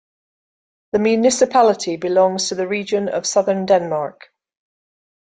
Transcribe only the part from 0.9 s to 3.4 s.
The municipality belongs to the Region of